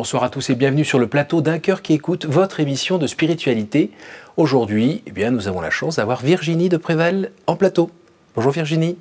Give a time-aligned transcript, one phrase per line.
[0.00, 3.06] Bonsoir à tous et bienvenue sur le plateau d'un cœur qui écoute votre émission de
[3.06, 3.90] spiritualité.
[4.38, 7.90] Aujourd'hui, eh bien, nous avons la chance d'avoir Virginie de Préval en plateau.
[8.34, 8.96] Bonjour Virginie.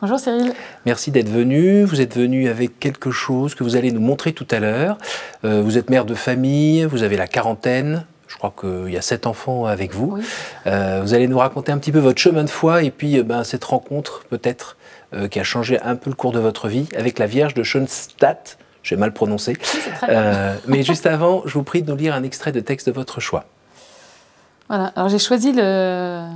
[0.00, 0.52] Bonjour Cyril.
[0.86, 1.82] Merci d'être venue.
[1.82, 4.96] Vous êtes venue avec quelque chose que vous allez nous montrer tout à l'heure.
[5.44, 8.06] Euh, vous êtes mère de famille, vous avez la quarantaine.
[8.28, 10.20] Je crois qu'il y a sept enfants avec vous.
[10.68, 13.24] Euh, vous allez nous raconter un petit peu votre chemin de foi et puis euh,
[13.24, 14.76] ben, cette rencontre peut-être
[15.30, 18.58] qui a changé un peu le cours de votre vie avec la Vierge de Schoenstatt
[18.84, 19.56] j'ai mal prononcé.
[20.08, 22.92] Euh, mais juste avant, je vous prie de nous lire un extrait de texte de
[22.92, 23.44] votre choix.
[24.68, 26.28] Voilà, alors j'ai choisi le,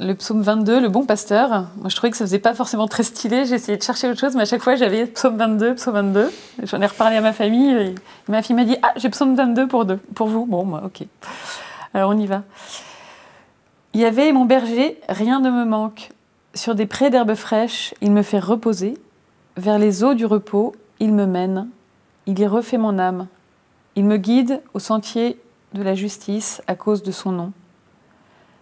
[0.00, 1.66] le psaume 22, le bon pasteur.
[1.76, 3.46] Moi, je trouvais que ça faisait pas forcément très stylé.
[3.46, 6.30] J'ai essayé de chercher autre chose, mais à chaque fois, j'avais psaume 22, psaume 22.
[6.64, 7.70] J'en ai reparlé à ma famille.
[7.70, 7.94] Et
[8.28, 10.44] ma fille m'a dit Ah, j'ai psaume 22 pour, deux, pour vous.
[10.44, 11.06] Bon, moi, ok.
[11.94, 12.42] Alors, on y va.
[13.94, 16.10] Il y avait mon berger, rien ne me manque.
[16.54, 18.98] Sur des prés d'herbes fraîches, il me fait reposer.
[19.56, 21.68] Vers les eaux du repos, il me mène.
[22.28, 23.28] Il y refait mon âme.
[23.94, 25.40] Il me guide au sentier
[25.74, 27.52] de la justice à cause de son nom.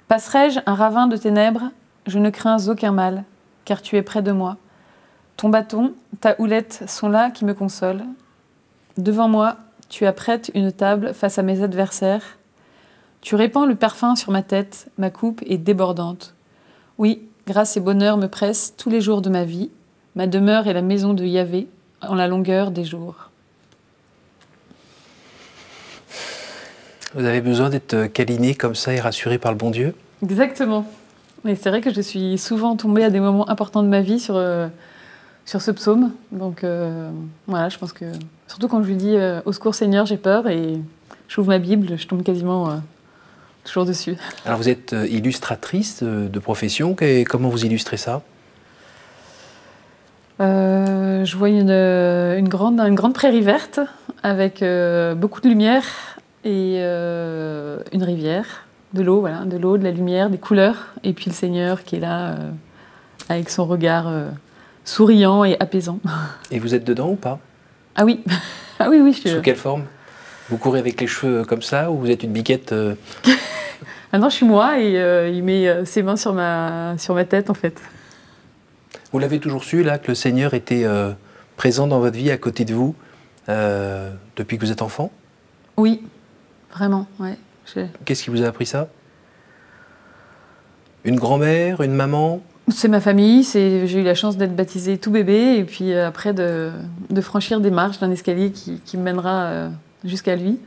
[0.06, 1.70] Passerai-je un ravin de ténèbres?
[2.06, 3.24] Je ne crains aucun mal,
[3.64, 4.58] car tu es près de moi.
[5.38, 8.04] Ton bâton, ta houlette sont là qui me consolent.
[8.98, 9.56] Devant moi,
[9.88, 12.38] tu apprêtes une table face à mes adversaires.
[13.22, 16.34] Tu répands le parfum sur ma tête, ma coupe est débordante.
[16.98, 19.70] Oui, grâce et bonheur me pressent tous les jours de ma vie.
[20.16, 21.66] Ma demeure est la maison de Yahvé
[22.02, 23.30] en la longueur des jours.
[27.14, 29.94] Vous avez besoin d'être câliné comme ça et rassuré par le bon Dieu?
[30.22, 30.84] Exactement.
[31.46, 34.18] Et c'est vrai que je suis souvent tombée à des moments importants de ma vie
[34.18, 34.66] sur, euh,
[35.44, 36.10] sur ce psaume.
[36.32, 37.10] Donc euh,
[37.46, 38.06] voilà, je pense que
[38.48, 40.80] surtout quand je lui dis euh, Au secours Seigneur, j'ai peur et
[41.28, 42.80] j'ouvre ma Bible, je tombe quasiment
[43.62, 44.16] toujours dessus.
[44.44, 46.96] Alors vous êtes illustratrice de profession,
[47.28, 48.22] comment vous illustrez ça?
[50.40, 53.80] Je vois une, une, grande, une grande prairie verte
[54.22, 54.64] avec
[55.16, 55.84] beaucoup de lumière
[56.44, 61.14] et euh, une rivière, de l'eau, voilà, de l'eau, de la lumière, des couleurs, et
[61.14, 62.50] puis le Seigneur qui est là euh,
[63.30, 64.28] avec son regard euh,
[64.84, 65.98] souriant et apaisant.
[66.50, 67.40] Et vous êtes dedans ou pas?
[67.96, 68.22] Ah oui,
[68.78, 69.18] ah oui, oui.
[69.24, 69.30] Je...
[69.30, 69.84] Sous quelle forme?
[70.50, 72.74] Vous courez avec les cheveux comme ça ou vous êtes une biquette
[74.12, 77.48] Ah non, je suis moi et il met ses mains sur ma, sur ma tête
[77.50, 77.80] en fait.
[79.10, 80.86] Vous l'avez toujours su là que le Seigneur était
[81.56, 82.94] présent dans votre vie, à côté de vous,
[83.48, 85.10] depuis que vous êtes enfant?
[85.76, 86.02] Oui,
[86.74, 87.38] Vraiment, ouais.
[88.04, 88.88] Qu'est-ce qui vous a appris ça?
[91.04, 92.42] Une grand-mère, une maman?
[92.68, 93.44] C'est ma famille.
[93.44, 96.72] J'ai eu la chance d'être baptisée tout bébé et puis euh, après de,
[97.20, 99.68] franchir des marches d'un escalier qui, me mènera euh,
[100.04, 100.58] jusqu'à lui.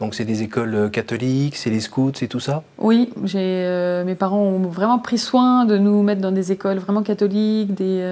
[0.00, 2.62] Donc c'est des écoles euh, catholiques, c'est les scouts, c'est tout ça?
[2.76, 7.74] Oui, mes parents ont vraiment pris soin de nous mettre dans des écoles vraiment catholiques,
[7.74, 8.04] des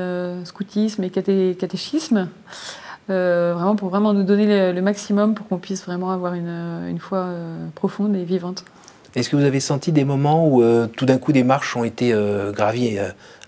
[0.44, 2.28] scoutismes et catéchismes.
[3.10, 6.98] Euh, vraiment pour vraiment nous donner le, maximum pour qu'on puisse vraiment avoir une, une
[6.98, 8.64] foi euh, profonde et vivante.
[9.14, 11.84] Est-ce que vous avez senti des moments où euh, tout d'un coup des marches ont
[11.84, 12.14] été
[12.52, 12.98] gravies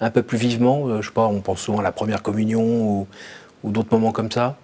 [0.01, 3.07] un peu plus vivement Je sais pas, on pense souvent à la première communion ou,
[3.65, 4.57] ou d'autres moments comme ça?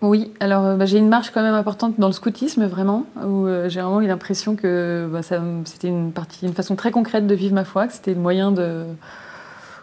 [0.00, 3.80] Oui, alors bah, j'ai une marche quand même importante dans le scoutisme, vraiment, où j'ai
[3.80, 7.64] vraiment eu l'impression que bah, c'était une, partie, une façon très concrète de vivre ma
[7.64, 8.84] foi, que c'était le moyen de,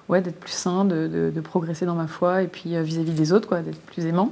[0.09, 3.33] ouais, d'être plus sain, de, de, progresser dans ma foi et puis euh, vis-à-vis des
[3.33, 4.31] autres, quoi, d'être plus aimant.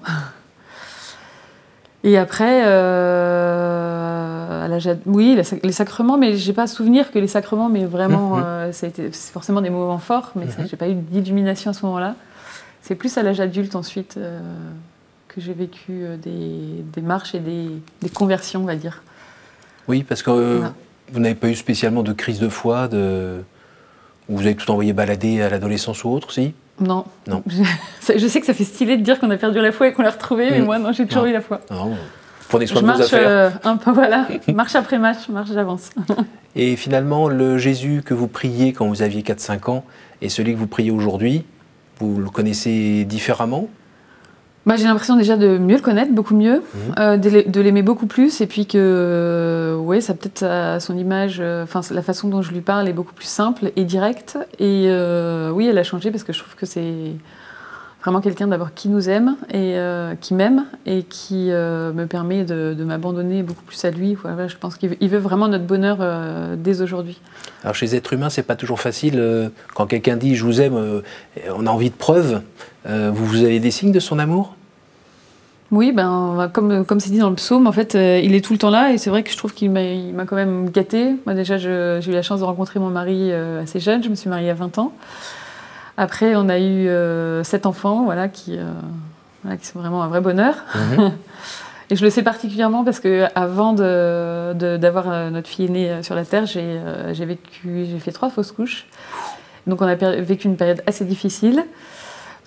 [2.06, 7.86] Et après, euh, à oui, les sacrements, mais j'ai pas souvenir que les sacrements, mais
[7.86, 10.68] vraiment, euh, ça a été, c'est forcément des moments forts, mais je mhm.
[10.70, 12.16] j'ai pas eu d'illumination à ce moment-là.
[12.82, 14.20] C'est plus à l'âge adulte ensuite
[15.30, 17.70] que j'ai vécu des, des, marches et des,
[18.02, 19.02] des, conversions, on va dire.
[19.88, 20.62] Oui, parce que
[21.14, 23.46] vous n'avez pas eu spécialement de crise de foi, de
[24.30, 26.54] vous avez tout envoyé balader à l'adolescence ou autre, si?
[26.80, 27.06] Non.
[27.28, 27.44] Non.
[28.08, 30.02] Je, sais que ça fait stylé de dire qu'on a perdu la foi et qu'on
[30.02, 30.66] l'a retrouvée, mais mm.
[30.66, 31.62] moi, non, j'ai toujours eu la foi.
[31.70, 31.96] Non.
[32.50, 33.28] Prenez soin de vos affaires.
[33.28, 35.90] Euh, un peu, voilà, marche après marche, marche d'avance.
[36.56, 39.84] et finalement, le Jésus que vous priez quand vous aviez 4-5 ans
[40.22, 41.46] et celui que vous priez aujourd'hui,
[42.00, 43.68] vous le connaissez différemment?
[44.66, 46.96] Bah, J'ai l'impression déjà de mieux le connaître, beaucoup mieux, mhm.
[47.00, 51.38] euh, de l'aimer beaucoup plus, et puis que euh, ouais, ça peut-être à son image,
[51.40, 54.38] euh, enfin la façon dont je lui parle est beaucoup plus simple et directe.
[54.60, 54.88] Et
[55.52, 57.14] oui, elle a changé parce que je trouve que c'est
[58.04, 59.78] vraiment quelqu'un d'abord qui nous aime et
[60.20, 64.14] qui m'aime et qui me permet de, m'abandonner beaucoup plus à lui.
[64.14, 66.00] Voilà, je pense qu'il veut vraiment notre bonheur
[66.58, 67.22] dès aujourd'hui.
[67.64, 69.52] Alors chez les êtres humains, c'est pas toujours facile.
[69.74, 71.02] quand quelqu'un dit je vous aime,
[71.56, 72.42] on a envie de preuves.
[72.88, 74.56] Euh, vous, vous avez des signes de son amour?
[75.72, 78.54] Oui, ben, comme, comme c'est dit dans le psaume, en fait, euh, il est tout
[78.54, 81.16] le temps là et c'est vrai que je trouve qu'il m'a quand même gâté.
[81.26, 84.16] Moi, déjà, j'ai eu la chance de rencontrer mon mari euh, assez jeune, je me
[84.16, 84.94] suis mariée à 20 ans.
[85.98, 86.90] Après, on a eu
[87.44, 88.58] sept enfants, voilà, qui,
[89.60, 90.56] qui sont vraiment un vrai bonheur.
[90.76, 91.12] Mhm.
[91.90, 96.26] Et je le sais particulièrement parce que avant d'avoir de, notre fille aînée sur la
[96.26, 98.88] terre, j'ai vécu, j'ai fait trois fausses couches.
[99.68, 101.64] Donc on a vécu une période assez difficile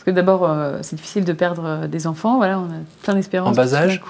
[0.07, 2.37] que d'abord, euh, c'est difficile de perdre euh, des enfants.
[2.37, 3.51] Voilà, on a plein d'espérance.
[3.51, 4.01] En bas âge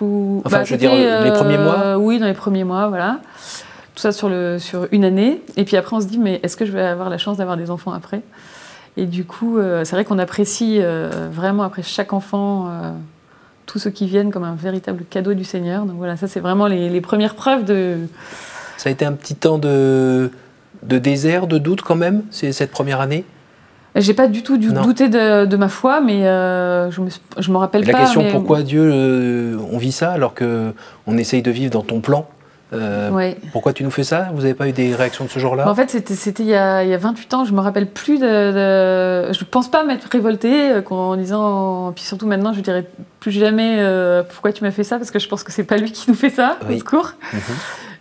[0.44, 3.20] Enfin, bah, je veux dire, les premiers mois euh, Oui, dans les premiers mois, voilà.
[3.94, 5.40] Tout ça sur, le, sur une année.
[5.56, 7.56] Et puis après, on se dit, mais est-ce que je vais avoir la chance d'avoir
[7.56, 8.20] des enfants après?
[8.96, 10.81] Et du coup, c'est vrai qu'on apprécie
[11.31, 12.70] vraiment, après chaque enfant,
[13.66, 15.84] tous ceux qui viennent comme un véritable cadeau du Seigneur.
[15.84, 17.98] Donc voilà, ça, c'est vraiment les, les, premières preuves de...
[18.78, 20.31] Ça a été un petit temps de,
[20.82, 23.25] de désert, de doute quand même, cette première année?
[23.96, 27.08] J'ai pas du tout douté de, ma foi, mais euh, je, me,
[27.38, 27.98] je me rappelle la pas.
[27.98, 30.75] La question pourquoi Dieu, euh, on vit ça alors que
[31.06, 32.28] on essaye de vivre dans ton plan?
[32.76, 34.28] Euh, Pourquoi tu nous fais ça?
[34.32, 35.69] Vous n'avez pas eu des réactions de ce genre-là?
[35.69, 38.19] En fait, c'était il, y a, il y a 28 ans, je me rappelle plus
[38.19, 38.25] de.
[38.25, 41.93] de je pense pas m'être révoltée en disant.
[41.94, 42.87] Puis surtout maintenant, je dirais
[43.20, 43.78] plus jamais
[44.31, 46.17] pourquoi tu m'as fait ça, parce que je pense que c'est pas lui qui nous
[46.17, 47.12] fait ça, au secours.
[47.32, 47.40] Mhm.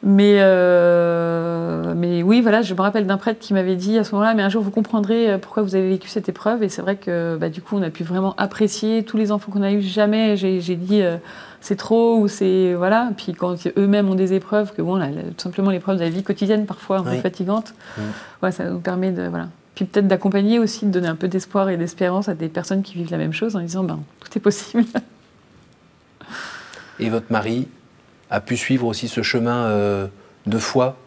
[0.07, 4.11] Mais, euh, mais oui, voilà, je me rappelle d'un prêtre qui m'avait dit à ce
[4.11, 6.61] moment-là, mais un jour vous comprendrez euh, pourquoi vous avez vécu cette épreuve.
[6.61, 9.51] Et c'est vrai que bah, du coup, on a pu vraiment apprécier tous les enfants
[9.51, 9.81] qu'on a eus.
[9.81, 11.17] Jamais j'ai dit euh,
[11.65, 13.09] c'est trop ou c'est voilà.
[13.17, 16.65] Puis quand eux-mêmes ont des épreuves, que bon, tout simplement l'épreuve de la vie quotidienne
[16.65, 17.73] parfois un peu fatigante,
[18.43, 19.49] ouais, ça nous permet de voilà.
[19.73, 22.93] Puis peut-être d'accompagner aussi, de donner un peu d'espoir et d'espérance à des personnes qui
[22.93, 24.85] vivent la même chose en disant ben tout est possible.
[26.99, 27.67] Et votre mari,
[28.29, 30.07] a pu suivre aussi ce chemin euh,
[30.45, 30.97] de foi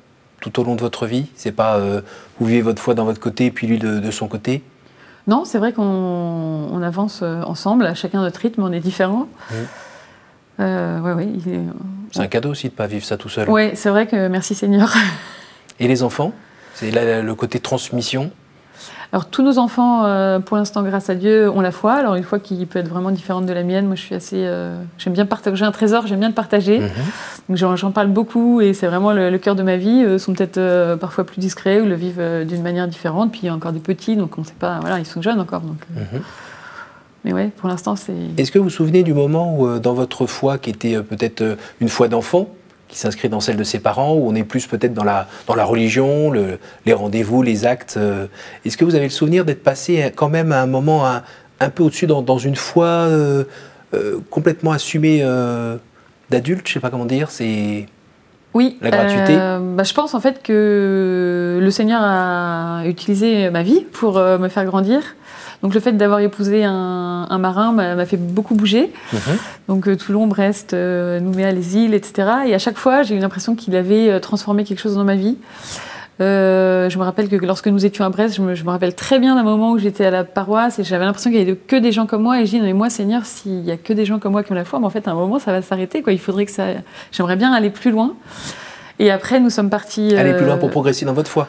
[0.41, 1.27] tout au long de votre vie?
[1.35, 2.01] C'est pas euh,
[2.39, 4.63] vous vivez votre foi dans votre côté et puis lui de, son côté?
[5.27, 9.29] Non, c'est vrai qu'on avance euh, ensemble, à chacun notre rythme, on est différents.
[10.59, 13.49] C'est un cadeau aussi de ne pas vivre ça tout seul.
[13.49, 14.93] Oui, c'est vrai que merci Seigneur.
[15.81, 16.33] Et les enfants
[16.75, 18.31] C'est le côté transmission
[19.11, 21.95] alors tous nos enfants, euh, pour l'instant, grâce à Dieu, ont la foi.
[21.95, 23.87] Alors une foi qui peut être vraiment différente de la mienne.
[23.87, 25.57] Moi, je suis assez, euh, j'aime bien partager.
[25.57, 26.81] J'ai un trésor, j'aime bien le partager.
[27.49, 27.57] Mhm.
[27.57, 30.05] j'en parle beaucoup et c'est vraiment le, cœur de ma vie.
[30.07, 33.33] Ils sont peut-être euh, parfois plus discrets ou le vivent d'une manière différente.
[33.33, 34.79] Puis il y a encore des petits, donc on ne sait pas.
[34.81, 35.63] Voilà, ils sont jeunes encore.
[35.63, 36.21] Donc, mhm.
[37.25, 38.15] Mais ouais, pour l'instant, c'est.
[38.37, 41.89] Est-ce que vous vous souvenez du moment où, dans votre foi, qui était peut-être une
[41.89, 42.49] foi d'enfant,
[42.89, 45.55] qui s'inscrit dans celle de ses parents, où on est plus peut-être dans la, dans
[45.55, 47.97] la religion, le, les rendez-vous, les actes.
[47.99, 48.27] Euh.
[48.65, 51.83] Est-ce que vous avez le souvenir d'être passé quand même à un moment un, peu
[51.83, 53.45] au-dessus dans, dans, une foi euh,
[53.95, 55.23] euh, complètement assumée
[56.31, 57.87] d'adulte Je ne sais pas comment dire, c'est...
[58.55, 59.37] Oui, la gratuité?
[59.37, 64.65] Bah, je pense en fait que le Seigneur a utilisé ma vie pour me faire
[64.65, 65.03] grandir.
[65.63, 68.93] Donc le fait d'avoir épousé un, marin m'a fait beaucoup bouger.
[69.13, 69.21] Mhm.
[69.69, 72.29] Donc euh, Toulon, Brest, euh, Nouméa, les îles, etc.
[72.47, 75.17] Et à chaque fois, j'ai eu l'impression qu'il avait euh, transformé quelque chose dans ma
[75.17, 75.37] vie.
[76.21, 79.43] je me rappelle que lorsque nous étions à Brest, je me, rappelle très bien d'un
[79.43, 82.07] moment où j'étais à la paroisse et j'avais l'impression qu'il y avait que des gens
[82.07, 82.41] comme moi.
[82.41, 84.45] Et je dis, non, mais moi, Seigneur, s'il y a que des gens comme moi
[84.45, 86.05] qui ont la foi, mais en fait, à un moment, ça va s'arrêter.
[86.07, 86.67] Il faudrait que ça.
[87.11, 88.15] J'aimerais bien aller plus loin.
[89.01, 90.15] Et après, nous sommes partis.
[90.17, 91.49] Aller plus loin pour progresser dans votre foi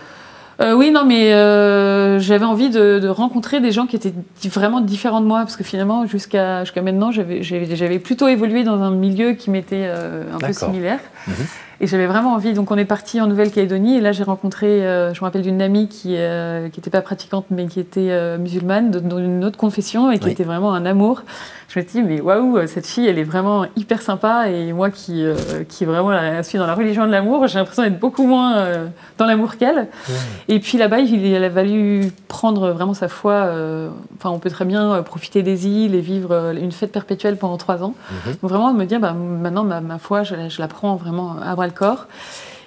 [0.62, 4.14] euh, oui, non, mais euh, j'avais envie de, rencontrer des gens qui étaient
[4.46, 8.92] vraiment différents de moi, parce que finalement, jusqu'à jusqu'à maintenant, j'avais plutôt évolué dans un
[8.92, 11.00] milieu qui m'était euh, un peu similaire.
[11.28, 11.36] Mhm.
[11.82, 12.54] Et j'avais vraiment envie.
[12.54, 15.62] Donc on est parti en Nouvelle-Calédonie et là j'ai rencontré, euh, je me rappelle d'une
[15.62, 20.12] amie qui n'était euh, pas pratiquante mais qui était euh, musulmane dans une autre confession
[20.12, 21.24] et qui était vraiment un amour.
[21.70, 24.90] Je me suis dit mais waouh cette fille elle est vraiment hyper sympa et moi
[24.90, 25.24] qui
[25.70, 28.66] qui vraiment suis dans la religion de l'amour j'ai l'impression d'être beaucoup moins
[29.20, 29.88] dans l'amour qu'elle.
[30.48, 33.52] Et puis là-bas il, a valu prendre vraiment sa foi.
[34.18, 37.84] Enfin on peut très bien profiter des îles et vivre une fête perpétuelle pendant trois
[37.84, 37.94] ans.
[38.10, 38.34] Mhm.
[38.42, 41.54] Donc vraiment me dire bah, maintenant ma, ma foi je, je, la prends vraiment à
[41.54, 42.08] bras corps.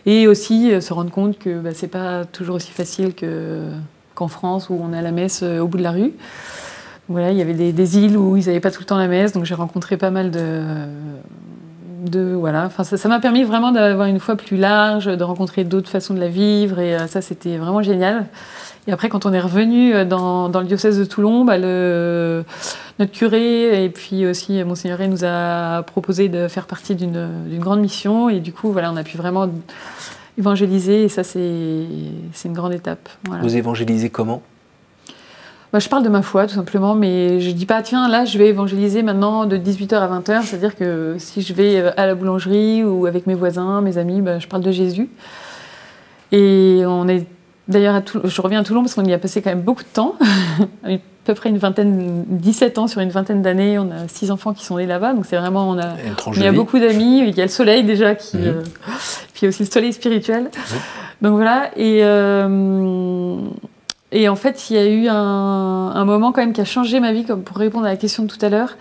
[0.07, 3.13] Et aussi euh, se rendre compte que bah, c'est pas toujours aussi facile
[4.15, 6.13] qu'en France où on a la messe euh, au bout de la rue.
[7.09, 9.33] Voilà, il y avait des, îles où ils n'avaient pas tout le temps la messe,
[9.33, 10.63] donc j'ai rencontré pas mal de,
[12.03, 12.65] de voilà.
[12.67, 16.21] Enfin, ça m'a permis vraiment d'avoir une foi plus large, de rencontrer d'autres façons de
[16.21, 18.27] la vivre, et euh, ça c'était vraiment génial.
[18.87, 22.45] Et après, quand on est revenu euh, dans, le diocèse de Toulon, bah, le,
[22.99, 28.29] notre curé et puis aussi Monseigneur nous a proposé de faire partie d'une grande mission.
[28.29, 29.49] Et du coup, voilà, on a pu vraiment
[30.39, 31.05] évangéliser.
[31.05, 31.87] Et ça, c'est
[32.45, 33.09] une grande étape.
[33.43, 34.43] Vous évangélisez comment?
[35.73, 38.37] Bah, je parle de ma foi, tout simplement, mais je dis pas, tiens, là, je
[38.37, 40.43] vais évangéliser maintenant de 18h à 20h.
[40.43, 44.39] C'est-à-dire que si je vais à la boulangerie ou avec mes voisins, mes amis, bah,
[44.39, 45.09] je parle de Jésus.
[46.31, 47.27] Et on est
[47.69, 50.17] D'ailleurs, je reviens à Toulon parce qu'on y a passé quand même beaucoup de temps,
[51.25, 53.79] peu près une vingtaine, 17 ans sur une vingtaine d'années.
[53.79, 55.95] On a six enfants qui sont nés là-bas, donc c'est vraiment on a,
[56.35, 57.21] il y a beaucoup d'amis.
[57.27, 58.47] Il y a le soleil déjà qui, mhm.
[58.47, 58.63] euh,
[59.35, 60.51] puis aussi le soleil spirituel.
[61.21, 63.37] Donc voilà et euh,
[64.11, 66.99] et en fait il y a eu un, un, moment quand même qui a changé
[66.99, 68.77] ma vie, comme pour répondre à la question de tout à l'heure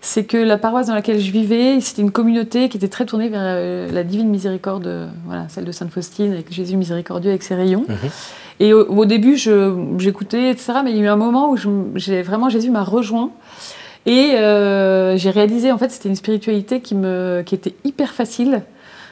[0.00, 3.28] c'est que la paroisse dans laquelle je vivais, c'était une communauté qui était très tournée
[3.28, 7.54] vers euh, la divine miséricorde, voilà, celle de Sainte Faustine, avec Jésus miséricordieux avec ses
[7.54, 7.84] rayons.
[7.88, 8.10] Mhm.
[8.58, 10.80] Et au, début, j'écoutais, etc.
[10.82, 11.56] Mais il y a eu un moment où
[11.96, 13.30] j'ai vraiment Jésus m'a rejoint.
[14.06, 18.62] Et euh, j'ai réalisé, en fait, c'était une spiritualité qui, me, qui était hyper facile.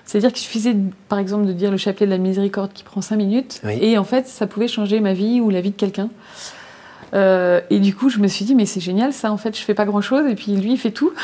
[0.06, 0.76] C'est-à-dire qu'il suffisait,
[1.08, 3.60] par exemple, de dire le chapelet de la miséricorde qui prend cinq minutes.
[3.80, 6.08] Et en fait, ça pouvait changer ma vie ou la vie de quelqu'un.
[7.14, 9.62] Euh, et du coup, je me suis dit, mais c'est génial, ça, en fait, je
[9.62, 10.26] fais pas grand-chose.
[10.28, 11.12] Et puis lui, il fait tout.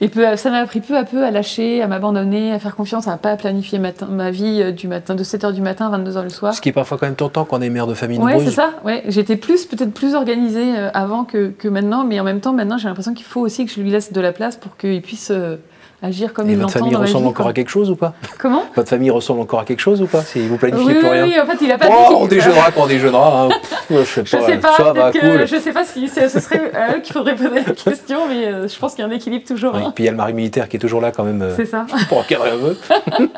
[0.00, 3.16] Et ça m'a appris peu à peu à lâcher, à m'abandonner, à faire confiance, à
[3.16, 6.54] pas planifier ma vie euh, du matin, de 7h du matin à 22h le soir.
[6.54, 8.52] Ce qui est parfois quand même tentant quand on est mère de famille Ouais, c'est
[8.52, 8.70] ça.
[8.84, 9.02] Ouais.
[9.08, 12.78] J'étais plus, peut-être plus organisée euh, avant que, que, maintenant, mais en même temps, maintenant,
[12.78, 15.32] j'ai l'impression qu'il faut aussi que je lui laisse de la place pour qu'il puisse
[16.02, 16.72] agir comme Et il l'entend.
[16.72, 18.14] Votre famille ressemble encore à quelque chose ou pas?
[18.38, 18.64] Comment?
[18.74, 21.10] Votre famille ressemble encore à quelque chose ou pas Si vous planifiez oui, plus oui,
[21.10, 21.24] rien?
[21.24, 21.88] Oui, en fait, il a pas.
[21.90, 23.42] Oh, on déjeunera quand on déjeunera.
[23.44, 23.48] Hein.
[23.90, 24.40] je sais pas.
[24.40, 25.46] Je sais pas, ça va, cool.
[25.46, 28.68] je sais pas si ce serait à eux qu'il faudrait poser la question, mais euh,
[28.68, 29.74] je pense qu'il y a un équilibre toujours.
[29.74, 29.92] Oui, hein.
[29.94, 31.42] Puis il y a le mari militaire qui est toujours là quand même.
[31.42, 31.86] Euh, C'est ça.
[32.08, 32.76] Pour encadrer un peu.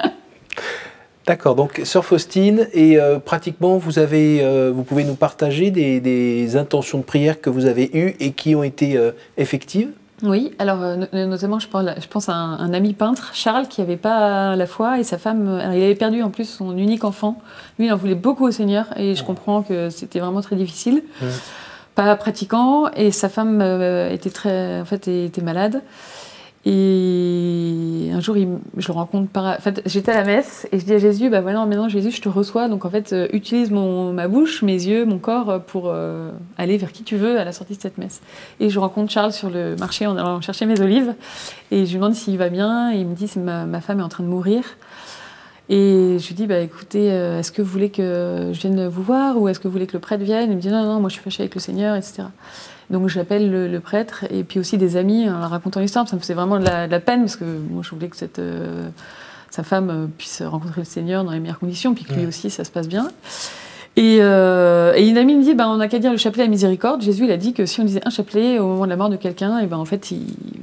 [1.26, 6.56] D'accord, donc Sœur Faustine, et euh, pratiquement vous avez, vous pouvez nous partager des, des,
[6.56, 8.98] intentions de prière que vous avez eues et qui ont été
[9.36, 9.90] effectives?
[10.22, 14.66] Oui, alors euh, notamment, je pense, à un, ami peintre, Charles, qui n'avait pas la
[14.66, 17.40] foi, et sa femme, euh, il avait perdu en plus son unique enfant.
[17.78, 21.02] Lui, il en voulait beaucoup au Seigneur, et je comprends que c'était vraiment très difficile.
[21.96, 25.82] Pas pratiquant, et sa femme euh, était, très, en fait, était malade.
[26.64, 29.44] Et un jour, je le rencontre par.
[29.44, 32.12] En fait, j'étais à la messe et je dis à Jésus Bah voilà, maintenant Jésus,
[32.12, 32.68] je te reçois.
[32.68, 36.30] Donc en fait, euh, utilise mon, ma bouche, mes yeux, mon corps euh, pour euh,
[36.58, 38.20] aller vers qui tu veux à la sortie de cette messe.
[38.60, 41.14] Et je rencontre Charles sur le marché en allant chercher mes olives.
[41.72, 42.92] Et je lui demande s'il va bien.
[42.92, 44.62] Et il me dit ma, ma femme est en train de mourir.
[45.68, 49.40] Et je lui dis, bah, écoutez, est-ce que vous voulez que je vienne vous voir
[49.40, 50.50] ou est-ce que vous voulez que le prêtre vienne?
[50.50, 52.24] Il me dit, non, non, moi je suis fâchée avec le Seigneur, etc.
[52.92, 56.06] Donc j'appelle le, prêtre et puis aussi des amis en leur racontant l'histoire.
[56.06, 58.86] Ça me faisait vraiment de la, peine parce que moi je voulais que cette, euh,
[59.50, 62.50] sa femme euh, puisse rencontrer le Seigneur dans les meilleures conditions, puis que lui aussi
[62.50, 63.10] ça se passe bien.
[63.98, 67.00] Euh, et, une amie me dit, ben, on n'a qu'à dire le chapelet à miséricorde.
[67.00, 69.08] Jésus il a dit que si on disait un chapelet au moment de la mort
[69.08, 70.12] de quelqu'un, et ben, en fait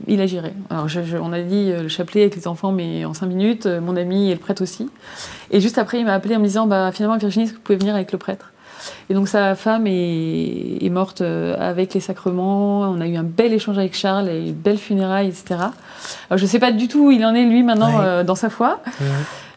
[0.08, 0.54] il, agirait.
[0.70, 0.88] Alors
[1.24, 4.34] on a dit le chapelet avec les enfants, mais en cinq minutes, mon ami et
[4.34, 4.88] le prêtre aussi.
[5.50, 7.64] Et juste après il m'a appelé en me disant, bah, finalement Virginie, est-ce que vous
[7.64, 8.52] pouvez venir avec le prêtre?
[9.10, 12.82] Et donc sa femme est, morte euh, avec les sacrements.
[12.82, 15.46] On a eu un bel échange avec Charles et une belle funérailles, etc.
[16.30, 18.36] Alors, je ne sais pas du tout où il en est lui maintenant euh, dans
[18.36, 18.82] sa foi.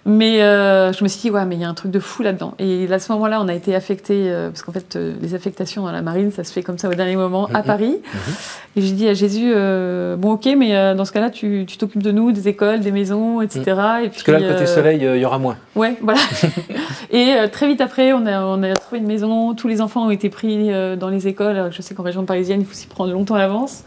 [0.05, 2.23] Mais euh, je me suis dit, ouais, mais il y a un truc de fou
[2.23, 2.55] là-dedans.
[2.59, 5.85] Et à ce moment-là, on a été affectés, euh, parce qu'en fait, euh, les affectations
[5.85, 7.63] dans la marine, ça se fait comme ça au dernier moment, à.
[7.63, 8.01] Paris.
[8.03, 8.35] Mhm.
[8.75, 9.53] Et j'ai dit à Jésus,
[10.19, 13.61] bon, ok, mais dans ce cas-là, tu t'occupes de nous, des écoles, des maisons, etc.
[13.61, 15.57] Et puis, parce que là, le côté soleil, il y aura moins.
[15.77, 16.21] Ouais, voilà.
[17.11, 20.11] et très vite après, on a, on a trouvé une maison, tous les enfants ont
[20.11, 21.71] été pris dans les écoles.
[21.71, 23.85] je sais qu'en région parisienne, il faut s'y prendre longtemps à l'avance.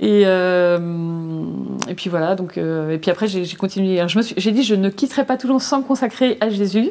[0.00, 0.78] Et, euh,
[1.88, 4.00] et puis voilà, donc, euh, et puis après j'ai continué.
[4.36, 6.90] J'ai dit je ne quitterai pas Toulon sans me consacrer à Jésus.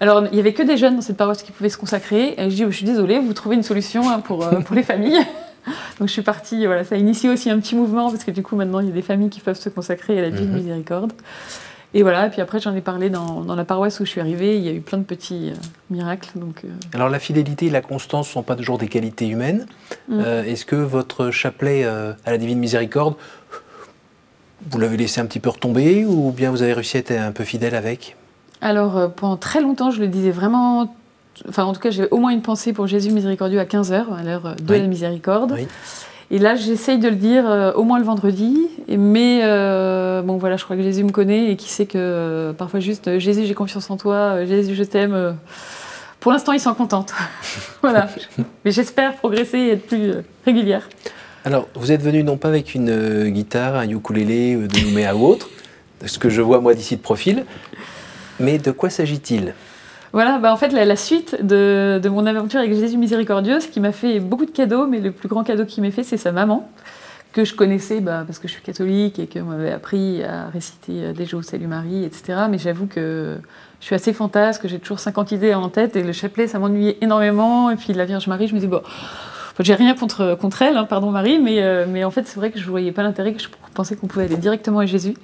[0.00, 2.34] Alors il n'y avait que des jeunes dans cette paroisse qui pouvaient se consacrer.
[2.38, 4.84] Et je dis je suis désolée, vous trouvez une solution hein, pour, euh, pour les
[4.84, 5.18] familles.
[5.98, 8.42] donc je suis partie, voilà, ça a initié aussi un petit mouvement parce que du
[8.42, 10.50] coup maintenant il y a des familles qui peuvent se consacrer à la vie de
[10.50, 10.58] mhm.
[10.58, 11.12] miséricorde.
[11.94, 14.20] Et voilà, et puis après j'en ai parlé dans, dans, la paroisse où je suis
[14.20, 15.54] arrivée, il y a eu plein de petits euh,
[15.88, 16.30] miracles.
[16.34, 16.68] Donc, euh.
[16.92, 19.66] Alors la fidélité et la constance ne sont pas toujours des qualités humaines.
[20.08, 20.20] Mm.
[20.20, 23.14] Euh, est-ce que votre chapelet à la Divine Miséricorde,
[24.70, 27.32] vous l'avez laissé un petit peu retomber ou bien vous avez réussi à être un
[27.32, 28.16] peu fidèle avec?
[28.60, 30.92] Alors pendant très longtemps je le disais vraiment
[31.48, 34.22] enfin en tout cas j'avais au moins une pensée pour Jésus miséricordieux à 15h, à
[34.24, 35.52] l'heure de la miséricorde.
[35.52, 35.68] Oui.
[36.30, 38.68] Et là, j'essaye de le dire euh, au moins le vendredi.
[38.88, 42.52] Mais euh, bon, voilà, je crois que Jésus me connaît et qui sait que euh,
[42.52, 45.36] parfois juste Jésus, j'ai confiance en toi, Jésus, je t'aime.
[46.20, 47.14] pour l'instant, il s'en contente.
[47.82, 48.08] voilà.
[48.64, 50.12] Mais j'espère progresser et être plus
[50.44, 50.88] régulière.
[51.44, 55.48] Alors, vous êtes venu non pas avec une guitare, un ukulélé de Nouméa ou autre,
[56.04, 57.46] ce que je vois moi d'ici de profil,
[58.38, 59.54] mais de quoi s'agit-il?
[60.12, 63.92] Voilà, bah en fait, la, suite de, mon aventure avec Jésus miséricordieux, ce qui m'a
[63.92, 66.70] fait beaucoup de cadeaux, mais le plus grand cadeau qu'il m'ait fait, c'est sa maman,
[67.32, 71.04] que je connaissais bah, parce que je suis catholique et qu'on m'avait appris à réciter
[71.04, 72.46] euh, des jours Salut Marie, etc.
[72.50, 73.36] Mais j'avoue que
[73.80, 76.96] je suis assez fantasque, j'ai toujours 50 idées en tête et le chapelet, ça m'ennuyait
[77.02, 77.70] énormément.
[77.70, 78.80] Et puis la Vierge Marie, je me dis, bon,
[79.60, 82.50] j'ai rien contre, contre elle, hein, pardon Marie, mais, euh, mais en fait, c'est vrai
[82.50, 85.14] que je ne voyais pas l'intérêt, que je pensais qu'on pouvait aller directement à Jésus.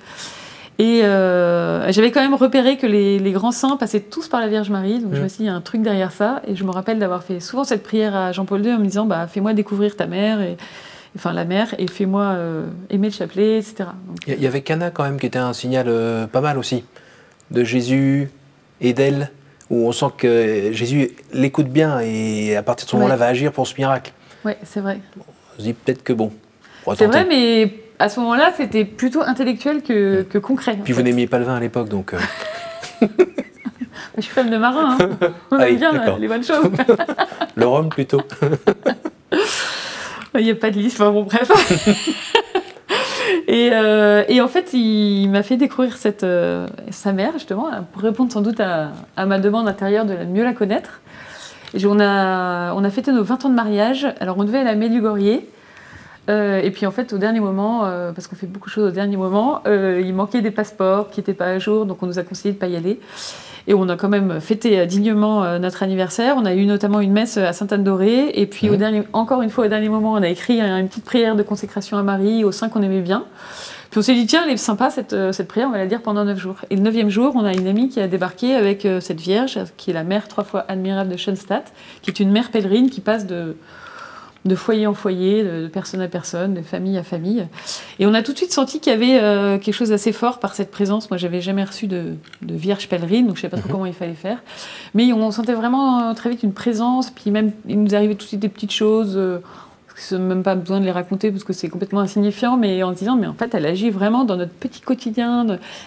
[0.79, 4.71] Et euh, j'avais quand même repéré que les, grands saints passaient tous par la Vierge
[4.71, 6.43] Marie, donc je me suis dit, il y a un truc derrière ça.
[6.49, 9.07] Et je me rappelle d'avoir fait souvent cette prière à Jean-Paul II en me disant,
[9.07, 10.57] bah, fais-moi découvrir ta mère, et,
[11.17, 13.91] enfin la mère, et fais-moi euh, aimer le chapelet, etc.
[14.27, 16.85] Il y, avait Cana quand même qui était un signal euh, pas mal aussi,
[17.53, 18.31] de Jésus
[18.81, 19.31] et d'elle,
[19.71, 23.53] où on sent que Jésus l'écoute bien et à partir de ce moment-là va agir
[23.53, 24.13] pour ce miracle.
[24.45, 24.99] Oui, c'est vrai.
[25.19, 26.33] On se dit peut-être que bon,
[26.97, 30.79] C'est vrai, mais à ce moment-là, c'était plutôt intellectuel que, que concret.
[30.83, 32.15] Puis vous n'aimiez pas le vin à l'époque, donc.
[34.17, 35.11] Je suis femme de marin, hein.
[35.51, 36.71] on aime bien les bonnes choses.
[37.57, 38.21] le rhum plutôt.
[40.37, 41.51] Il n'y a pas de liste, enfin bon, bref.
[43.49, 48.03] et, euh, et, en fait, il m'a fait découvrir cette, euh, sa mère, justement, pour
[48.03, 51.01] répondre sans doute à, à, ma demande intérieure de mieux la connaître.
[51.73, 54.07] Et on, a, on a fêté nos 20 ans de mariage.
[54.21, 55.41] Alors, on devait aller à Medjugorje.
[56.29, 58.89] Euh, et puis en fait, au dernier moment, euh, parce qu'on fait beaucoup de choses
[58.89, 62.07] au dernier moment, euh, il manquait des passeports qui n'étaient pas à jour, donc on
[62.07, 63.01] nous a conseillé de ne pas y aller.
[63.67, 66.35] Et on a quand même fêté dignement notre anniversaire.
[66.37, 68.33] On a eu notamment une messe à Sainte-Anne-d'Orée.
[68.35, 68.77] Et puis au mmh.
[68.77, 71.97] dernier, encore une fois, au dernier moment, on a écrit une petite prière de consécration
[71.97, 73.25] à Marie, au sein qu'on aimait bien.
[73.89, 76.03] Puis on s'est dit, tiens, elle est sympa cette, cette, prière, on va la dire
[76.03, 76.57] pendant neuf jours.
[76.69, 79.93] Et le neuvième jour, on a une amie qui a débarqué avec cette Vierge, qui
[79.93, 83.27] est la mère trois fois admirable de Schoenstatt, qui est une mère pèlerine qui passe
[83.27, 83.57] de
[84.45, 87.47] de foyer en foyer, de, personne à personne, de famille à famille.
[87.99, 90.39] Et on a tout de suite senti qu'il y avait euh, quelque chose d'assez fort
[90.39, 91.11] par cette présence.
[91.11, 93.73] Moi, j'avais jamais reçu de, vierge pèlerine, donc je ne sais pas trop mhm.
[93.73, 94.43] comment il fallait faire.
[94.93, 98.25] Mais on sentait vraiment euh, très vite une présence, puis même, il nous arrivait tout
[98.25, 99.15] de suite des petites choses.
[99.17, 99.39] Euh,
[100.11, 102.99] n'a même pas besoin de les raconter parce que c'est complètement insignifiant, mais en se
[102.99, 105.45] disant, mais en fait, elle agit vraiment dans notre petit quotidien,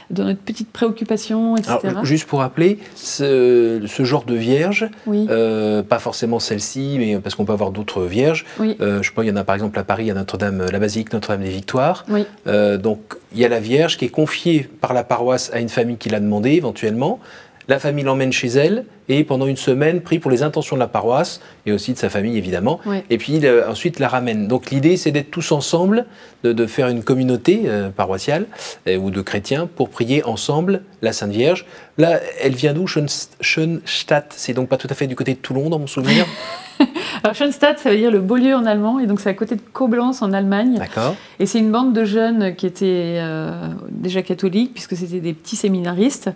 [0.09, 1.79] dans notre petite préoccupation, etc.
[2.03, 7.53] juste pour rappeler, ce, genre de vierge, euh, pas forcément celle-ci, mais parce qu'on peut
[7.53, 8.45] avoir d'autres vierges.
[8.59, 11.13] Euh, je pense qu'il y en a par exemple à Paris, à Notre-Dame, la basilique
[11.13, 12.05] Notre-Dame des Victoires.
[12.47, 12.99] Euh, donc
[13.33, 16.09] il y a la vierge qui est confiée par la paroisse à une famille qui
[16.09, 17.19] l'a demandé éventuellement.
[17.67, 20.87] La famille l'emmène chez elle et pendant une semaine prie pour les intentions de la
[20.87, 22.79] paroisse et aussi de sa famille évidemment.
[23.09, 24.47] Et puis ensuite la ramène.
[24.47, 26.05] Donc l'idée c'est d'être tous ensemble,
[26.43, 28.45] de, faire une communauté euh, paroissiale
[28.87, 31.65] euh, ou de chrétiens pour prier ensemble la Sainte Vierge.
[31.97, 35.70] Là, elle vient d'où Schoenstatt, c'est donc pas tout à fait du côté de Toulon
[35.70, 36.25] dans mon souvenir
[37.24, 39.55] Alors Schoenstatt, ça veut dire le beau lieu en allemand, et donc c'est à côté
[39.55, 40.77] de Koblenz en Allemagne.
[40.77, 41.15] D'accord.
[41.39, 45.55] Et c'est une bande de jeunes qui étaient euh, déjà catholiques, puisque c'était des petits
[45.55, 46.29] séminaristes,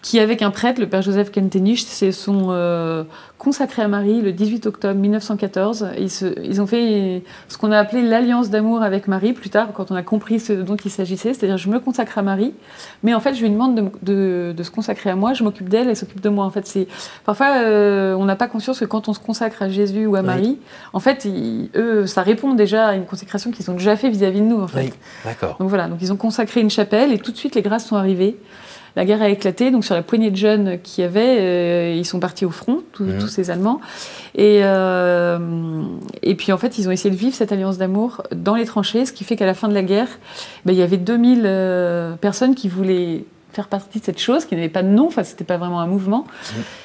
[0.00, 3.04] qui avec un prêtre, le père Joseph Kentenich, se sont euh,
[3.38, 5.88] consacrés à Marie le 18 octobre 1914.
[5.98, 6.10] Ils,
[6.44, 9.94] ils ont fait ce qu'on a appelé l'alliance d'amour avec Marie plus tard, quand on
[9.94, 12.54] a compris ce dont il s'agissait, c'est-à-dire je me consacre à Marie,
[13.02, 15.88] mais en fait je lui demande de, de, se consacrer à moi, je m'occupe d'elle,
[15.88, 16.44] elle s'occupe de moi.
[16.44, 16.86] En fait, c'est
[17.24, 20.22] parfois euh, on n'a pas conscience que quand on se consacre à Jésus ou à
[20.22, 20.58] Marie,
[20.92, 21.26] en fait,
[21.74, 24.68] eux, ça répond déjà à une consécration qu'ils ont déjà fait vis-à-vis de nous, en
[24.68, 24.92] fait.
[25.24, 25.56] d'accord.
[25.58, 27.96] Donc voilà, donc ils ont consacré une chapelle et tout de suite les grâces sont
[27.96, 28.36] arrivées.
[28.96, 32.04] La guerre a éclaté, donc sur la poignée de jeunes qui y avait, euh, ils
[32.04, 33.80] sont partis au front, tous ces Allemands.
[34.34, 35.38] Et, euh,
[36.22, 39.06] et puis en fait, ils ont essayé de vivre cette alliance d'amour dans les tranchées,
[39.06, 40.08] ce qui fait qu'à la fin de la guerre,
[40.64, 44.54] ben, il y avait 2000 euh, personnes qui voulaient faire partie de cette chose, qui
[44.54, 46.26] n'avait pas de nom, enfin c'était pas vraiment un mouvement.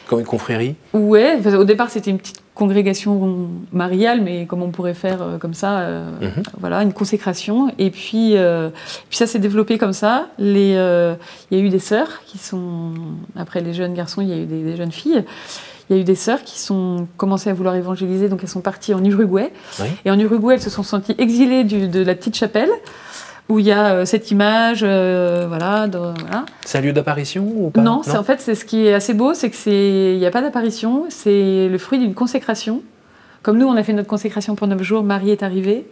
[0.08, 4.96] Comme une confrérie Ouais, au départ c'était une petite congrégation mariale, mais comme on pourrait
[4.96, 6.44] faire euh, comme ça, euh, mhm.
[6.60, 7.72] voilà, une consécration.
[7.78, 8.70] Et puis, euh,
[9.10, 10.28] puis ça s'est développé comme ça.
[10.40, 11.18] Il y a
[11.52, 12.94] eu des sœurs qui sont,
[13.38, 15.24] après les jeunes garçons, il y a eu des, jeunes filles.
[15.90, 18.62] Il y a eu des sœurs qui sont commencées à vouloir évangéliser, donc elles sont
[18.62, 19.54] parties en Uruguay.
[20.04, 22.72] Et en Uruguay, elles se sont senties exilées de la petite chapelle
[23.50, 25.88] où il y a euh, cette image, euh, voilà,
[26.66, 27.82] C'est un lieu d'apparition ou pas?
[27.82, 30.26] Non, c'est en fait c'est ce qui est assez beau, c'est que c'est il n'y
[30.26, 32.82] a pas d'apparition, c'est le fruit d'une consécration.
[33.44, 35.88] Comme nous, on a fait notre consécration pour neuf jours, Marie est arrivée.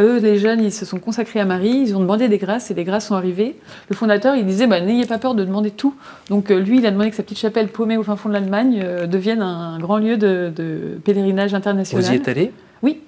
[0.00, 2.74] Eux, les jeunes, ils se sont consacrés à Marie, ils ont demandé des grâces et
[2.74, 3.56] des grâces sont arrivées.
[3.88, 5.94] Le fondateur, il disait bah, n'ayez pas peur de demander tout.
[6.30, 8.34] Donc euh, lui, il a demandé que sa petite chapelle paumée au fin fond de
[8.34, 12.04] l'Allemagne devienne un, grand lieu de, pèlerinage international.
[12.04, 13.02] Vous y êtes allé Oui.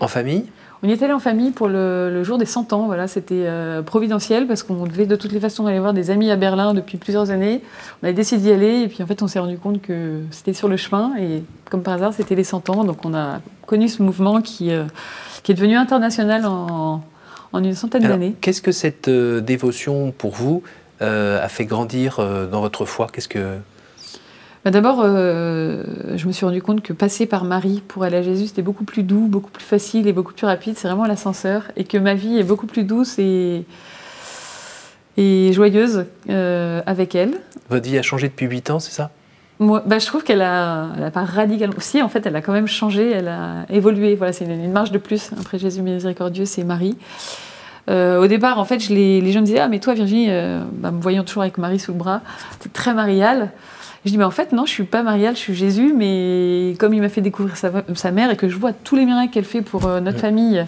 [0.00, 0.44] En famille
[0.84, 2.84] on y est allé en famille pour le, jour des 100 ans.
[2.84, 6.30] Voilà, c'était euh, providentiel parce qu'on devait de toutes les façons aller voir des amis
[6.30, 7.62] à Berlin depuis plusieurs années.
[8.02, 10.52] On avait décidé d'y aller et puis en fait on s'est rendu compte que c'était
[10.52, 12.84] sur le chemin et comme par hasard c'était les 100 ans.
[12.84, 14.84] Donc on a connu ce mouvement qui, euh,
[15.42, 17.02] qui est devenu international en,
[17.54, 18.34] en une centaine d'années.
[18.42, 20.62] Qu'est-ce que cette euh, dévotion pour vous
[21.00, 22.18] a fait grandir
[22.50, 23.08] dans votre foi?
[23.12, 23.58] Qu'est-ce que
[24.64, 25.82] bah, d'abord, euh,
[26.16, 28.84] je me suis rendu compte que passer par Marie pour aller à Jésus, c'était beaucoup
[28.84, 30.74] plus doux, beaucoup plus facile et beaucoup plus rapide.
[30.78, 31.64] C'est vraiment l'ascenseur.
[31.76, 33.66] Et que ma vie est beaucoup plus douce et,
[35.18, 37.34] et joyeuse euh, avec elle.
[37.68, 39.10] Votre vie a changé depuis 8 ans, c'est ça?
[39.58, 41.76] Moi, bah, je trouve qu'elle a, elle a pas radicalement.
[41.76, 42.00] aussi.
[42.00, 44.14] en fait, elle a quand même changé, elle a évolué.
[44.14, 45.30] Voilà, c'est une, marge de plus.
[45.38, 46.96] Après Jésus miséricordieux, c'est Marie.
[47.90, 50.30] Euh, au départ, en fait, je les, les, gens me disaient Ah, mais toi, Virginie,
[50.72, 52.22] bah, me voyant toujours avec Marie sous le bras,
[52.64, 53.50] es très mariale.
[54.04, 56.92] Je dis, mais en fait, non, je suis pas Mariale, je suis Jésus, mais comme
[56.92, 59.62] il m'a fait découvrir sa, mère et que je vois tous les miracles qu'elle fait
[59.62, 60.66] pour euh, notre famille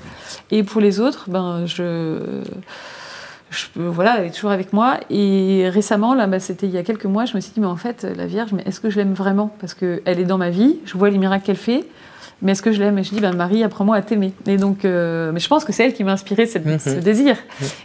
[0.51, 2.19] et pour les autres, ben, je,
[3.75, 5.01] voilà, elle est toujours avec moi.
[5.11, 7.67] Et récemment, là, bah, c'était il y a quelques mois, je me suis dit, mais
[7.67, 9.55] en fait, la Vierge, mais est-ce que je l'aime vraiment?
[9.61, 11.85] Parce qu'elle est dans ma vie, je vois les miracles qu'elle fait,
[12.41, 12.99] Mais est-ce que je l'aime?
[12.99, 14.33] Et je dis, ben, Marie, apprends-moi à t'aimer.
[14.47, 17.01] Et donc, euh, mais je pense que c'est elle qui m'a inspiré cette, ce mhm.
[17.01, 17.37] désir.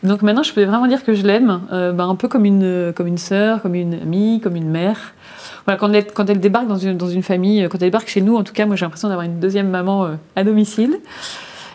[0.03, 3.07] donc maintenant, je peux vraiment dire que je l'aime, ben, un peu comme une, comme
[3.07, 5.13] une sœur, comme une amie, comme une mère.
[5.65, 8.21] Voilà, quand, elle, quand elle débarque dans une, dans une famille, quand elle débarque chez
[8.21, 10.99] nous, en tout cas, moi j'ai l'impression d'avoir une deuxième maman à domicile.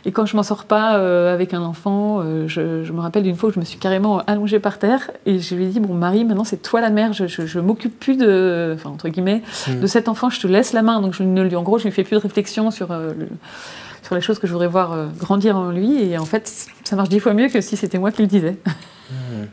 [0.06, 3.34] Et quand je m'en sors pas euh, avec un enfant, euh, je, me rappelle d'une
[3.34, 5.94] fois où je me suis carrément allongée par terre et je lui ai dit bon
[5.94, 9.80] Marie, maintenant c'est toi la mère, je, je, m'occupe plus de, enfin entre guillemets, hmm.
[9.80, 11.00] de cet enfant, je te laisse la main.
[11.00, 13.14] Donc je ne lui, en gros, je lui fais plus de réflexion sur euh,
[14.04, 16.00] sur les choses que je voudrais voir grandir en lui.
[16.00, 18.56] Et en fait, ça marche dix fois mieux que si c'était moi qui le disais.
[19.10, 19.46] Hmm.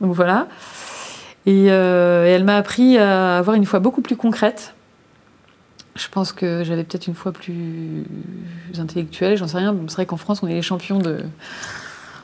[0.00, 0.48] Donc voilà.
[1.46, 4.74] Et, et elle m'a appris à avoir une foi beaucoup plus concrète
[5.96, 8.04] je pense que j'avais peut-être une fois plus
[8.78, 9.74] intellectuelle, j'en sais rien.
[9.88, 11.20] C'est vrai qu'en France, on est les champions de,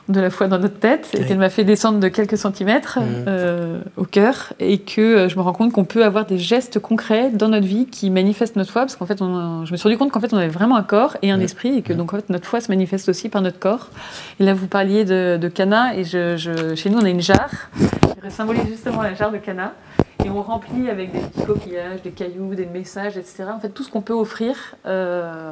[0.09, 3.25] de la foi dans notre tête, et qu'elle m'a fait descendre de quelques centimètres mmh.
[3.27, 6.79] euh, au cœur, et que euh, je me rends compte qu'on peut avoir des gestes
[6.79, 9.87] concrets dans notre vie qui manifestent notre foi, parce qu'en fait, on je me suis
[9.87, 11.41] rendu compte qu'en fait, on avait vraiment un corps et un mmh.
[11.41, 13.89] esprit, et que donc en fait, notre foi se manifeste aussi par notre corps.
[14.39, 17.69] Et là, vous parliez de, de Cana, et je, chez nous, on a une jarre,
[18.23, 19.73] qui symbolise justement la jarre de Cana.
[20.23, 23.45] Et on remplit avec des petits coquillages, des cailloux, des messages, etc.
[23.53, 25.51] En fait, tout ce qu'on peut offrir euh,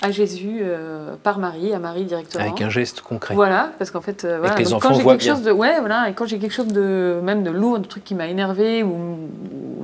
[0.00, 2.44] à Jésus euh, par Marie, à Marie directement.
[2.44, 3.34] Avec un geste concret.
[3.34, 4.54] Voilà, parce qu'en fait, euh, voilà.
[4.56, 7.20] les enfants quand j'ai quelque chose de, ouais, voilà, et quand j'ai quelque chose de
[7.22, 9.18] même de lourd, de truc qui m'a énervé ou,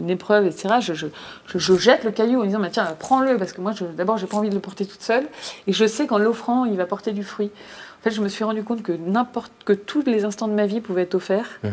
[0.00, 0.74] une épreuve, etc.
[0.80, 1.06] Je, je,
[1.46, 4.36] je, jette le caillou en disant, bah, tiens, prends-le, parce que moi, d'abord, j'ai pas
[4.36, 5.24] envie de le porter toute seule,
[5.66, 7.50] et je sais qu'en l'offrant, il va porter du fruit.
[8.00, 10.66] En fait, je me suis rendu compte que n'importe que tous les instants de ma
[10.66, 11.58] vie pouvaient être offerts.
[11.62, 11.72] Mhm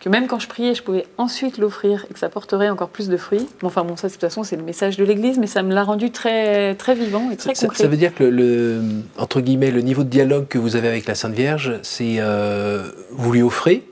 [0.00, 3.08] que même quand je priais, je pouvais ensuite l'offrir et que ça porterait encore plus
[3.08, 3.48] de fruits.
[3.60, 5.74] Bon, enfin, bon, ça, de toute façon, c'est le message de l'Église, mais ça me
[5.74, 7.82] l'a rendu très, très vivant et très ça, concret.
[7.82, 8.80] Ça veut dire que, le,
[9.18, 12.90] entre guillemets, le niveau de dialogue que vous avez avec la Sainte Vierge, c'est euh,
[13.10, 13.82] vous lui offrez,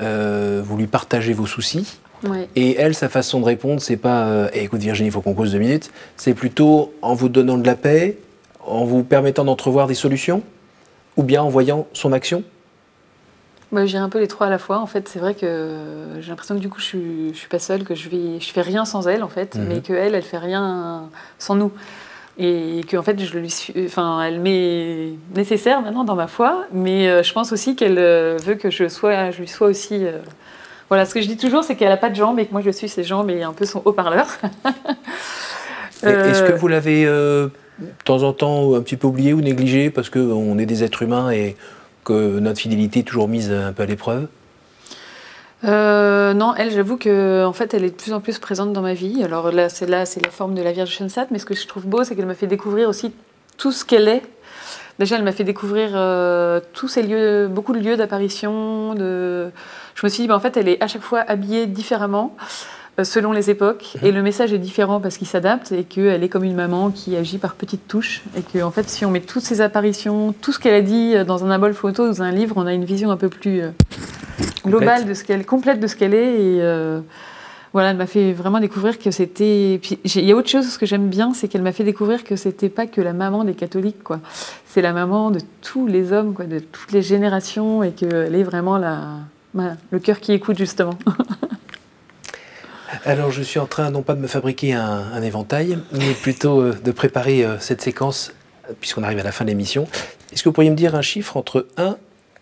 [0.00, 1.98] euh, vous lui partagez vos soucis.
[2.56, 5.34] Et elle, sa façon de répondre, c'est pas euh, eh, écoute Virginie, il faut qu'on
[5.34, 5.90] cause deux minutes.
[6.16, 8.16] C'est plutôt en vous donnant de la paix,
[8.64, 10.42] en vous permettant d'entrevoir des solutions,
[11.18, 12.42] ou bien en voyant son action
[13.74, 14.78] moi, j'ai un peu les trois à la fois.
[14.78, 15.68] En fait, c'est vrai que
[16.20, 18.60] j'ai l'impression que du coup, je suis, suis pas seule, que je ne je fais
[18.60, 19.64] rien sans elle, en fait, mhm.
[19.68, 21.10] mais que elle, elle fait rien
[21.40, 21.72] sans nous.
[22.38, 26.66] Et que en fait, je lui suis, enfin, elle m'est nécessaire maintenant dans ma foi,
[26.72, 30.06] mais euh, je pense aussi qu'elle euh, veut que je sois, je lui sois aussi.
[30.06, 30.18] Euh,
[30.88, 32.60] voilà, ce que je dis toujours, c'est qu'elle n'a pas de jambes et que moi,
[32.60, 34.28] je suis ses jambes et un peu son haut-parleur.
[36.02, 37.50] Est-ce que vous l'avez de
[38.04, 41.32] temps en temps un petit peu oublié ou négligé parce qu'on est des êtres humains
[41.32, 41.56] et
[42.04, 44.28] que notre fidélité est toujours mise un peu à l'épreuve
[45.64, 48.82] euh, non, elle, j'avoue que en fait, elle est de plus en plus présente dans
[48.82, 49.22] ma vie.
[49.24, 52.04] Alors là, c'est la forme de la Vierge Shunsat, mais ce que je trouve beau,
[52.04, 53.12] c'est qu'elle m'a fait découvrir aussi
[53.56, 54.22] tout ce qu'elle est.
[54.98, 58.94] Déjà, elle m'a fait découvrir euh, tous ces lieux, beaucoup de lieux d'apparition.
[58.94, 59.50] Je
[60.02, 62.36] me suis dit, bah, en fait, elle est à chaque fois habillée différemment.
[63.00, 63.96] Euh, selon les époques.
[64.00, 64.08] Mhm.
[64.08, 67.16] Et le message est différent parce qu'il s'adapte et qu'elle est comme une maman qui
[67.16, 68.22] agit par petites touches.
[68.36, 71.12] Et que, en fait, si on met toutes ses apparitions, tout ce qu'elle a dit
[71.14, 73.62] euh, dans un album photo, dans un livre, on a une vision un peu plus
[73.62, 73.70] euh,
[74.64, 76.40] globale, de ce qu'elle, complète de ce qu'elle est.
[76.40, 77.02] Et
[77.72, 79.80] voilà, elle m'a fait vraiment découvrir que c'était.
[79.80, 82.36] il y a autre chose, ce que j'aime bien, c'est qu'elle m'a fait découvrir que
[82.36, 84.20] c'était pas que la maman des catholiques, quoi.
[84.64, 88.44] C'est la maman de tous les hommes, quoi, de toutes les générations, et qu'elle est
[88.44, 89.18] vraiment la,
[89.90, 90.96] le cœur qui écoute, justement.
[93.04, 96.72] Alors, je suis en train, non pas de me fabriquer un, éventail, mais plutôt euh,
[96.72, 98.32] de préparer euh, cette séquence,
[98.80, 99.86] puisqu'on arrive à la fin de l'émission.
[100.32, 101.96] Est-ce que vous pourriez me dire un chiffre entre 1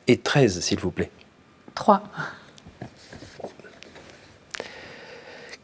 [0.09, 1.11] et 13, s'il vous plaît?
[1.75, 2.03] 3.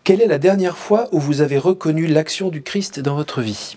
[0.04, 3.76] Quelle est la dernière fois où vous avez reconnu l'action du Christ dans votre vie?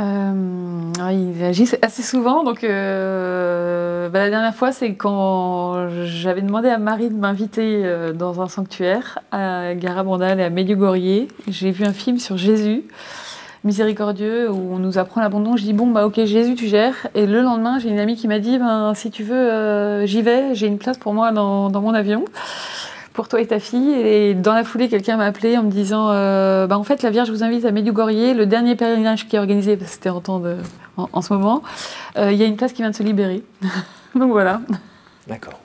[0.00, 2.42] Euh, il agit assez souvent.
[2.42, 8.12] Donc, euh, bah, la dernière fois, c'est quand j'avais demandé à Marie de m'inviter euh,
[8.12, 11.28] dans un sanctuaire à Garabandal et à Medjugorje.
[11.48, 12.82] J'ai vu un film sur Jésus,
[13.62, 15.56] miséricordieux, où on nous apprend l'abandon.
[15.56, 17.06] Je dis bon, bah ok, Jésus, tu gères.
[17.14, 20.22] Et le lendemain, j'ai une amie qui m'a dit ben, si tu veux, euh, j'y
[20.22, 20.54] vais.
[20.54, 22.24] J'ai une place pour moi dans, dans mon avion
[23.14, 23.92] pour toi et ta fille.
[23.92, 27.10] Et dans la foulée, quelqu'un m'a appelé en me disant euh, bah, En fait, la
[27.10, 30.20] Vierge vous invite à Medjugorje, le dernier pèlerinage qui est organisé, parce que c'était en,
[30.20, 30.56] temps de,
[30.96, 31.62] en, ce moment.
[32.16, 33.42] Euh, il y a une place qui vient de se libérer.
[34.14, 34.60] Donc voilà.
[35.26, 35.60] D'accord.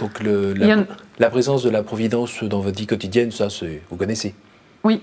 [0.00, 3.48] Donc le, la, présence de la Providence dans votre vie quotidienne, ça,
[3.90, 4.34] vous connaissez?
[4.82, 5.02] Oui.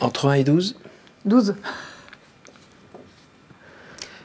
[0.00, 0.76] Entre 1 et 12
[1.26, 1.54] 12.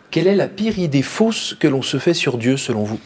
[0.10, 3.00] Quelle est la pire idée fausse que l'on se fait sur Dieu selon vous?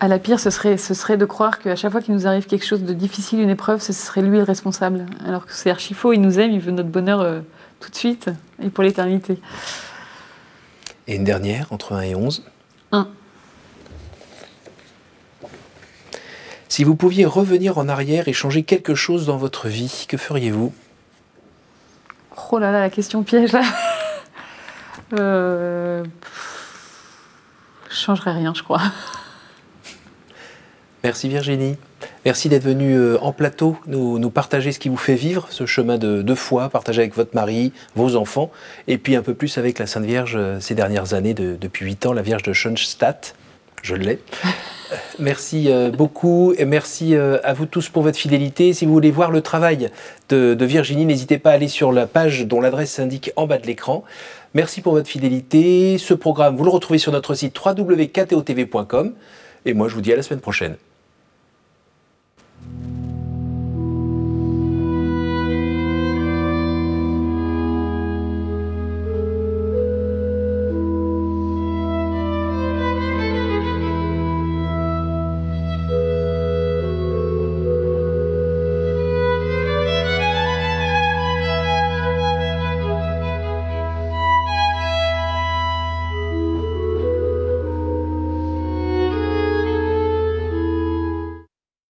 [0.00, 2.46] À la pire, ce serait, ce serait de croire qu'à chaque fois qu'il nous arrive
[2.46, 5.06] quelque chose de difficile, une épreuve, ce serait lui le responsable.
[5.24, 7.40] Alors que c'est archi faux, il nous aime, il veut notre bonheur euh,
[7.80, 8.30] tout de suite
[8.62, 9.38] et pour l'éternité.
[11.06, 12.44] Et une dernière, entre 1 et 11
[12.92, 13.08] 1.
[16.68, 20.74] Si vous pouviez revenir en arrière et changer quelque chose dans votre vie, que feriez-vous?
[22.50, 23.62] Oh là là, la question piège là.
[25.18, 26.04] euh...
[27.90, 28.82] Je changerai rien, je crois.
[31.04, 31.76] Merci Virginie.
[32.24, 35.98] Merci d'être venue euh, en plateau nous, partager ce qui vous fait vivre, ce chemin
[35.98, 38.50] de, foi, partager avec votre mari, vos enfants,
[38.88, 42.06] et puis un peu plus avec la Sainte Vierge euh, ces dernières années, depuis 8
[42.06, 43.34] ans, la Vierge de Schoenstatt.
[43.82, 44.18] Je l'ai.
[45.18, 48.72] Merci euh, beaucoup et merci à vous tous pour votre fidélité.
[48.72, 49.90] Si vous voulez voir le travail
[50.28, 53.58] de, de Virginie, n'hésitez pas à aller sur la page dont l'adresse s'indique en bas
[53.58, 54.04] de l'écran.
[54.54, 55.98] Merci pour votre fidélité.
[55.98, 59.14] Ce programme, vous le retrouvez sur notre site www.ktotv.com.
[59.66, 60.76] Et moi, je vous dis à la semaine prochaine.